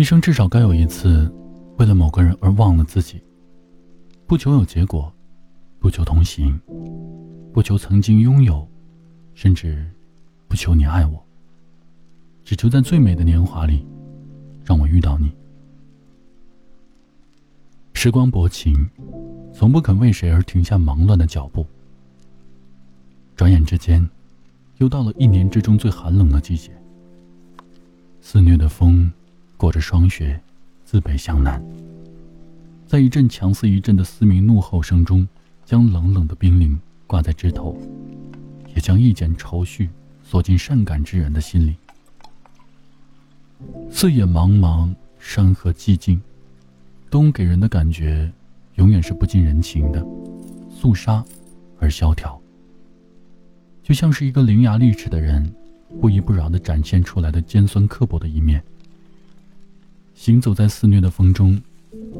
[0.00, 1.30] 一生至少该有一次，
[1.76, 3.20] 为了某个人而忘了自己。
[4.26, 5.12] 不求有结果，
[5.78, 6.58] 不求同行，
[7.52, 8.66] 不求曾经拥有，
[9.34, 9.86] 甚至
[10.48, 11.22] 不求你爱我。
[12.46, 13.86] 只求在最美的年华里，
[14.64, 15.30] 让我遇到你。
[17.92, 18.88] 时光薄情，
[19.52, 21.66] 从不肯为谁而停下忙乱的脚步。
[23.36, 24.08] 转眼之间，
[24.78, 26.70] 又到了一年之中最寒冷的季节。
[28.22, 29.12] 肆虐的风，
[29.60, 30.40] 裹着霜雪，
[30.86, 31.62] 自北向南。
[32.86, 35.28] 在一阵强似一阵的嘶鸣怒吼声中，
[35.66, 37.78] 将冷冷的冰凌挂在枝头，
[38.74, 39.90] 也将一剪愁绪
[40.24, 41.76] 锁进善感之人的心里。
[43.90, 46.18] 四野茫茫，山河寂静，
[47.10, 48.32] 冬给人的感觉，
[48.76, 50.02] 永远是不近人情的，
[50.70, 51.22] 肃杀
[51.78, 52.40] 而萧条，
[53.82, 55.54] 就像是一个伶牙俐齿的人。
[56.00, 58.62] 不依不饶地展现出来的尖酸刻薄的一面。
[60.20, 61.58] 行走在肆虐的风中，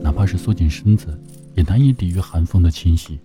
[0.00, 1.20] 哪怕是缩紧身子，
[1.54, 3.20] 也难以抵御寒风的侵袭。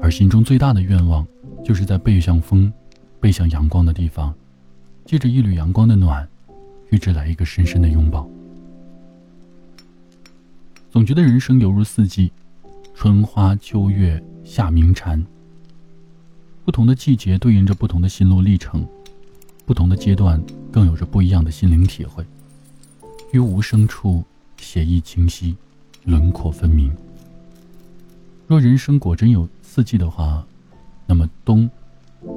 [0.00, 1.26] 而心中最大的愿望，
[1.64, 2.72] 就是在背向风、
[3.18, 4.32] 背向阳光的地方，
[5.04, 6.26] 借着一缕阳光的暖，
[6.90, 8.30] 与之来一个深深的拥抱。
[10.92, 12.30] 总觉得人生犹如四季，
[12.94, 15.20] 春花秋月夏鸣蝉。
[16.64, 18.86] 不同的季节对应着不同的心路历程。
[19.66, 22.24] 不同的阶段，更有着不一样的心灵体会。
[23.32, 24.22] 于无声处，
[24.58, 25.56] 写意清晰，
[26.04, 26.94] 轮廓分明。
[28.46, 30.46] 若人生果真有四季的话，
[31.06, 31.68] 那么冬，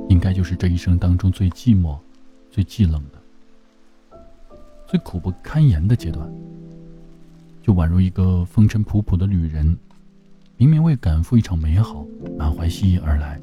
[0.08, 1.98] 应该就是这一生当中最寂寞、
[2.50, 4.18] 最寂冷的、
[4.88, 6.34] 最苦不堪言的阶段。
[7.62, 9.78] 就宛如一个风尘仆仆的旅人，
[10.56, 12.06] 明明为赶赴一场美好，
[12.38, 13.38] 满怀希冀而来，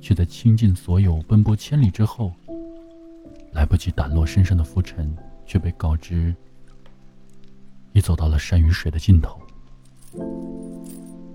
[0.00, 2.32] 却在倾尽所有、奔波千里之后。
[3.52, 6.34] 来不及掸落身上的浮尘，却被告知
[7.92, 9.40] 已走到了山与水的尽头。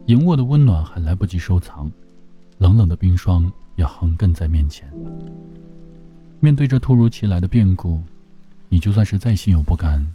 [0.05, 1.91] 营卧的温暖还来不及收藏，
[2.57, 4.91] 冷冷的冰霜也横亘在面前。
[6.39, 8.01] 面对这突如其来的变故，
[8.69, 10.05] 你就算是再心有不甘，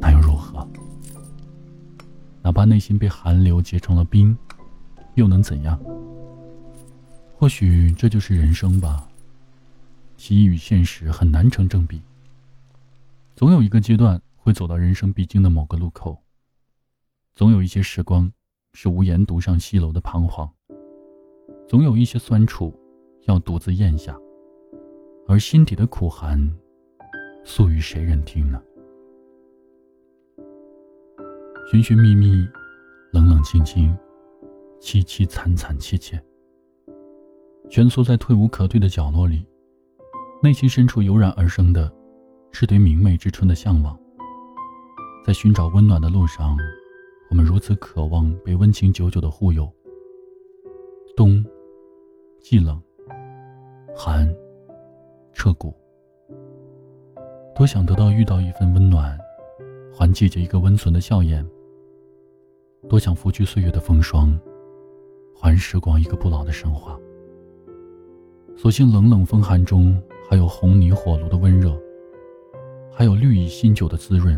[0.00, 0.66] 那又如何？
[2.42, 4.36] 哪怕内心被寒流结成了冰，
[5.16, 5.78] 又能怎样？
[7.36, 9.06] 或许这就是人生吧。
[10.16, 12.00] 其与现实很难成正比。
[13.34, 16.16] 总有一个阶段会走到人生必经的某个路口。
[17.34, 18.30] 总有一些时光
[18.74, 20.48] 是无言独上西楼的彷徨。
[21.66, 22.72] 总有一些酸楚
[23.24, 24.16] 要独自咽下，
[25.26, 26.38] 而心底的苦寒，
[27.44, 28.62] 诉与谁人听呢？
[31.68, 32.46] 寻寻觅觅，
[33.12, 33.92] 冷冷清清，
[34.80, 36.22] 凄凄惨惨切切，
[37.68, 39.44] 蜷缩在退无可退的角落里。
[40.40, 41.92] 内心深处油然而生的，
[42.52, 43.98] 是对明媚之春的向往。
[45.26, 46.56] 在寻找温暖的路上，
[47.30, 49.68] 我们如此渴望被温情久久的护佑。
[51.16, 51.44] 冬，
[52.38, 52.80] 既冷，
[53.92, 54.32] 寒，
[55.32, 55.74] 彻骨。
[57.56, 59.18] 多想得到遇到一份温暖，
[59.92, 61.44] 还季节一个温存的笑颜。
[62.88, 64.38] 多想拂去岁月的风霜，
[65.34, 66.96] 还时光一个不老的神话。
[68.56, 70.00] 所幸冷冷风寒中。
[70.28, 71.80] 还有红泥火炉的温热，
[72.92, 74.36] 还有绿蚁新酒的滋润，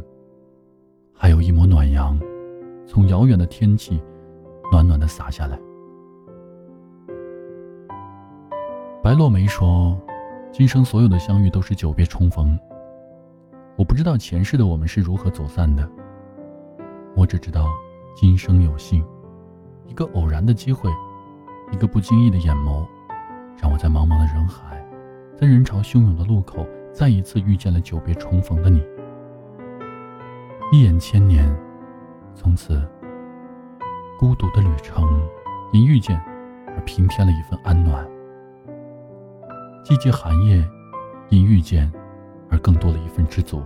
[1.20, 2.16] 还有一抹暖阳，
[2.86, 4.00] 从遥远的天际，
[4.70, 5.58] 暖暖的洒下来。
[9.02, 10.00] 白落梅说
[10.52, 12.56] ：“今生所有的相遇都是久别重逢。”
[13.76, 15.88] 我不知道前世的我们是如何走散的，
[17.16, 17.66] 我只知道
[18.14, 19.04] 今生有幸，
[19.86, 20.88] 一个偶然的机会，
[21.72, 22.86] 一个不经意的眼眸，
[23.60, 24.80] 让我在茫茫的人海。
[25.36, 28.80] 在人潮汹涌的路口，再一次遇见了久别重逢的你。
[30.70, 31.50] 一眼千年，
[32.34, 32.86] 从此，
[34.18, 35.02] 孤独的旅程
[35.72, 36.20] 因遇见
[36.66, 38.04] 而平添了一份安暖；
[39.82, 40.62] 寂寂寒夜，
[41.30, 41.90] 因遇见
[42.50, 43.62] 而更多了一份知足。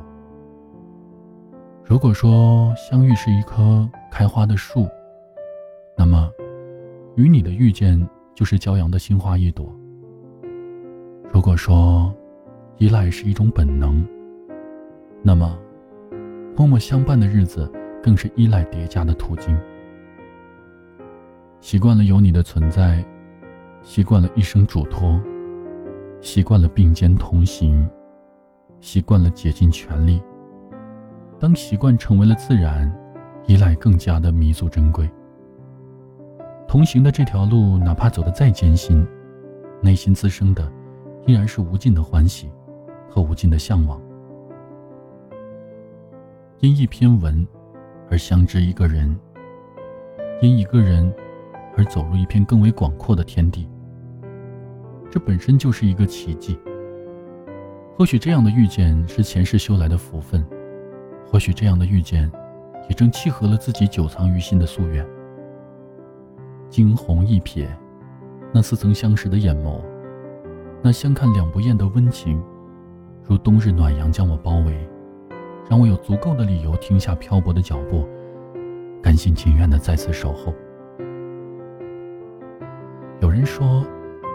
[1.83, 4.89] 如果说相遇是一棵开花的树，
[5.97, 6.31] 那么，
[7.17, 8.01] 与你的遇见
[8.33, 9.67] 就是骄阳的新花一朵。
[11.33, 12.15] 如果说，
[12.77, 14.07] 依赖是一种本能，
[15.21, 15.59] 那么，
[16.57, 17.71] 默默相伴的日子
[18.03, 19.59] 更是依赖叠加的途径。
[21.61, 23.05] 习惯了有你的存在，
[23.83, 25.21] 习惯了一生嘱托，
[26.21, 27.89] 习惯了并肩同行，
[28.81, 30.21] 习惯了竭尽全力。
[31.39, 32.93] 当习惯成为了自然，
[33.47, 35.09] 依赖更加的弥足珍贵。
[36.67, 39.07] 同行的这条路，哪怕走得再艰辛，
[39.81, 40.71] 内心滋生的。
[41.25, 42.51] 依然是无尽的欢喜
[43.09, 44.02] 和无尽的向往。
[46.63, 47.45] 因一篇文
[48.09, 49.19] 而相知一个人，
[50.41, 51.13] 因一个人
[51.77, 53.69] 而走入一片更为广阔的天地。
[55.11, 56.57] 这本身就是一个奇迹。
[57.97, 60.47] 或许这样的遇见是前世修来的福分，
[61.27, 62.31] 或许这样的遇见，
[62.89, 65.05] 也正契合了自己久藏于心的夙愿。
[66.71, 67.67] 惊鸿一瞥，
[68.55, 69.81] 那似曾相识的眼眸，
[70.81, 72.41] 那相看两不厌的温情，
[73.25, 74.89] 如冬日暖阳将我包围，
[75.69, 78.07] 让我有足够的理由停下漂泊的脚步，
[79.03, 80.53] 甘心情愿的在此守候。
[83.21, 83.85] 有人说，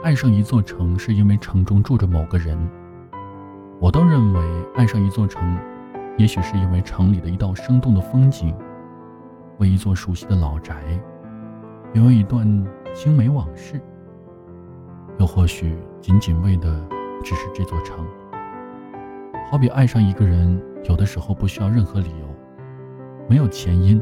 [0.04, 2.58] 爱上一座城是因为城中住着某个人。
[3.80, 4.42] 我倒认为，
[4.76, 5.58] 爱上一座城，
[6.18, 8.56] 也许是因为城里的一道生动的风景，
[9.60, 10.82] 为一座熟悉的老宅，
[11.94, 13.80] 因为一段青梅往事，
[15.20, 16.84] 又或许仅仅为的
[17.24, 18.04] 只是这座城。
[19.50, 22.28] 好比爱上一个人，有的时候不需要任何理由，
[23.30, 24.02] 没有前因，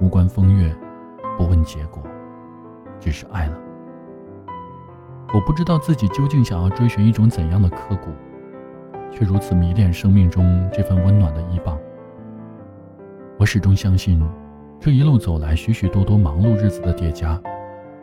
[0.00, 0.74] 无关风月，
[1.36, 2.02] 不问结果，
[2.98, 3.58] 只是爱了。
[5.34, 8.10] 我不知道自己究竟想要追寻一种怎样的刻骨。
[9.10, 11.78] 却如此迷恋生命中这份温暖的依傍。
[13.38, 14.22] 我始终相信，
[14.78, 17.40] 这一路走来，许许多多忙碌日子的叠加，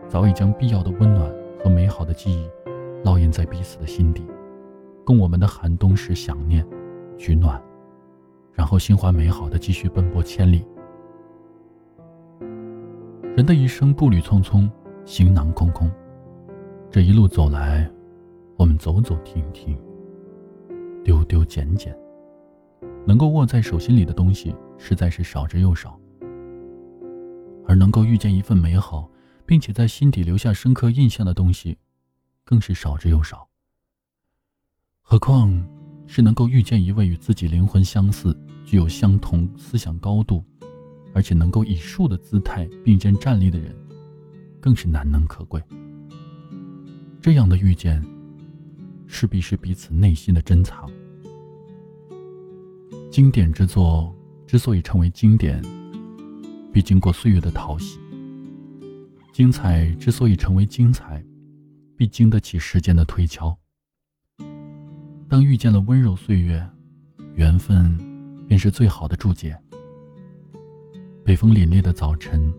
[0.08, 1.32] 早已将必要的温暖
[1.64, 2.50] 和美好的记忆
[3.04, 4.26] 烙印在彼此的心底，
[5.06, 6.66] 供我们的寒冬时想念、
[7.18, 7.62] 取暖，
[8.54, 10.66] 然后心怀美好的继续奔波千里。
[13.36, 14.70] 人的一生步履匆匆，
[15.06, 15.92] 行囊空空，
[16.90, 17.90] 这一路走来，
[18.58, 19.78] 我们走走停停。
[21.04, 21.96] 丢丢捡捡，
[23.06, 26.00] 能够握在手心里的东西实在是少之又少，
[27.68, 29.08] 而能够遇见一份美好，
[29.46, 31.78] 并且在心底留下深刻印象的东西，
[32.44, 33.48] 更是少之又少。
[35.04, 35.52] 何况
[36.08, 40.44] 是能够遇见一位与自己灵魂相似、具有相同思想高度，
[41.14, 43.76] 而且能够以树的姿态并肩站立的人，
[44.60, 45.62] 更是难能可贵。
[47.22, 48.04] 这样的遇见。
[49.08, 50.90] 势必是彼此内心的珍藏。
[53.12, 54.14] 经典之作
[54.48, 55.62] 之所以成为经典，
[56.74, 58.00] 必经过岁月的淘洗；
[59.32, 61.24] 精彩之所以成为精彩，
[61.96, 63.56] 必经得起时间的推敲。
[65.28, 66.66] 当遇见了温柔岁月，
[67.34, 67.98] 缘分
[68.48, 69.58] 便是最好的注解。
[71.24, 72.54] 北风凛冽的早晨，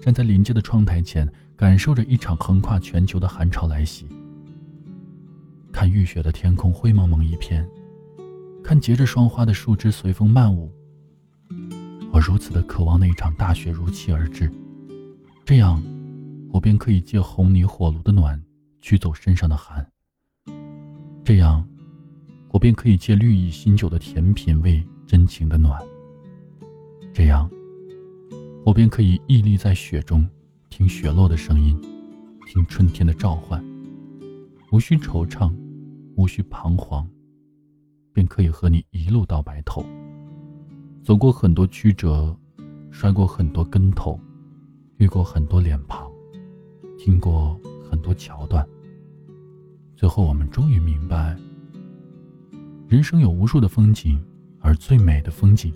[0.00, 4.06] 站在临街的窗台前，感受着一场横跨全球的寒潮来袭。
[5.72, 7.68] 看浴血的天空灰蒙蒙一片，
[8.62, 10.70] 看结着霜花的树枝随风漫舞。
[12.12, 14.48] 我如此的渴望那一场大雪如期而至，
[15.44, 15.82] 这样，
[16.52, 18.40] 我便可以借红泥火炉的暖
[18.80, 19.84] 驱走身上的寒。
[21.24, 21.66] 这样，
[22.52, 25.82] 我便可以借绿意新酒的甜品味真情的暖。
[27.12, 27.50] 这样，
[28.64, 30.28] 我便可以屹立在雪中，
[30.70, 31.76] 听雪落的声音，
[32.46, 33.64] 听春天的召唤，
[34.70, 35.52] 无需惆怅。
[36.14, 37.08] 无需彷徨，
[38.12, 39.82] 便可以和你一路到白头。
[41.02, 42.36] 走过很多曲折，
[42.90, 44.20] 摔过很多跟头，
[44.98, 46.06] 遇过很多脸庞，
[46.98, 47.58] 听过
[47.90, 48.64] 很多桥段。
[49.96, 51.34] 最后，我们终于明白，
[52.92, 54.20] 人生有无数的风景，
[54.60, 55.72] 而最美的风景，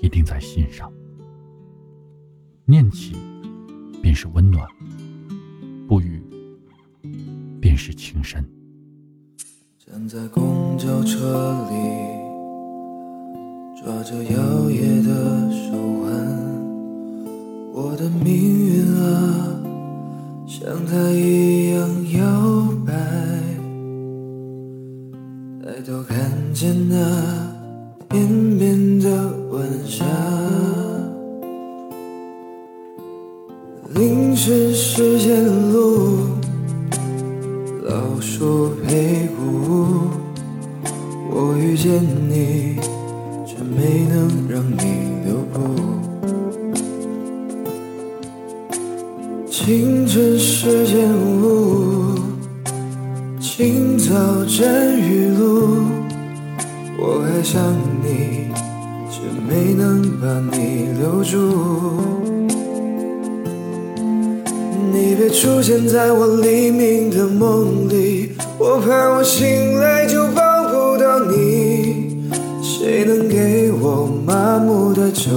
[0.00, 0.90] 一定在心上。
[2.64, 3.14] 念起，
[4.00, 4.66] 便是温暖；
[5.86, 6.22] 不语，
[7.60, 8.42] 便是情深。
[9.78, 11.74] 站在公交车里，
[13.84, 16.10] 抓着摇曳的手环，
[17.74, 19.60] 我的命运啊，
[20.46, 21.61] 像它一
[25.84, 26.16] 头看
[26.54, 26.94] 见那
[28.10, 29.10] 绵绵的
[29.50, 30.04] 晚霞，
[33.94, 36.18] 凌晨时间路。
[37.84, 40.10] 老树陪古屋，
[41.30, 42.76] 我遇见你，
[43.44, 45.58] 却没能让你留步。
[49.50, 51.12] 清晨时间
[51.42, 52.14] 雾，
[53.40, 55.86] 清早沾雨露，
[56.98, 57.62] 我还想
[58.02, 58.52] 你，
[59.10, 61.38] 却没能把你留住。
[64.92, 72.28] 你别出现在我黎明的梦里，我怕我醒来就抱不到你。
[72.62, 75.30] 谁能给我麻木的酒，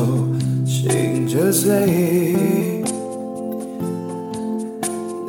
[0.65, 2.64] 醒着醉？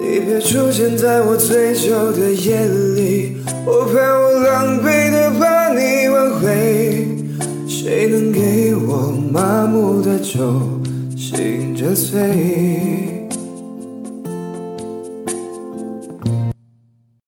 [0.08, 3.36] 你别出现在我醉酒的夜里，
[3.66, 7.08] 我怕我狼狈的把你挽回。
[7.66, 9.12] 谁能给我？
[9.32, 10.62] 麻木的酒
[11.16, 13.15] 醒着醉。